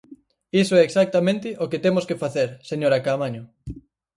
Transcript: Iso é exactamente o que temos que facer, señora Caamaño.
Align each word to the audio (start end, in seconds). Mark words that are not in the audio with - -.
Iso 0.61 0.73
é 0.79 0.81
exactamente 0.85 1.49
o 1.63 1.69
que 1.71 1.83
temos 1.85 2.07
que 2.09 2.19
facer, 2.23 2.49
señora 2.69 3.03
Caamaño. 3.05 3.43